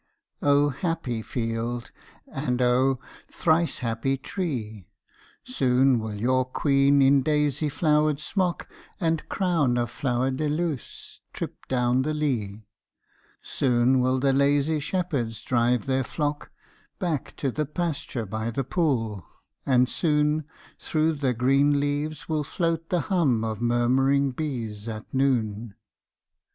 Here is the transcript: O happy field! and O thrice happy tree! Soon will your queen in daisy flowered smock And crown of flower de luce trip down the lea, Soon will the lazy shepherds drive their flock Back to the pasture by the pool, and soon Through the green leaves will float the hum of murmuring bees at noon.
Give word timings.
O 0.41 0.69
happy 0.69 1.21
field! 1.21 1.91
and 2.27 2.59
O 2.59 2.99
thrice 3.31 3.77
happy 3.85 4.17
tree! 4.17 4.87
Soon 5.43 5.99
will 5.99 6.15
your 6.15 6.43
queen 6.43 7.03
in 7.03 7.21
daisy 7.21 7.69
flowered 7.69 8.19
smock 8.19 8.67
And 8.99 9.29
crown 9.29 9.77
of 9.77 9.91
flower 9.91 10.31
de 10.31 10.49
luce 10.49 11.19
trip 11.33 11.67
down 11.67 12.01
the 12.01 12.15
lea, 12.15 12.65
Soon 13.43 13.99
will 13.99 14.17
the 14.17 14.33
lazy 14.33 14.79
shepherds 14.79 15.43
drive 15.43 15.85
their 15.85 16.03
flock 16.03 16.49
Back 16.97 17.35
to 17.35 17.51
the 17.51 17.67
pasture 17.67 18.25
by 18.25 18.49
the 18.49 18.63
pool, 18.63 19.23
and 19.67 19.87
soon 19.87 20.45
Through 20.79 21.13
the 21.17 21.35
green 21.35 21.79
leaves 21.79 22.27
will 22.27 22.43
float 22.43 22.89
the 22.89 23.01
hum 23.01 23.43
of 23.43 23.61
murmuring 23.61 24.31
bees 24.31 24.89
at 24.89 25.13
noon. 25.13 25.75